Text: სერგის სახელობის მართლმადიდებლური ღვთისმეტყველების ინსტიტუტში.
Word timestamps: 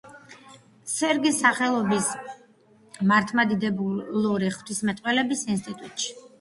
სერგის 0.93 1.37
სახელობის 1.43 2.09
მართლმადიდებლური 3.13 4.53
ღვთისმეტყველების 4.59 5.49
ინსტიტუტში. 5.57 6.15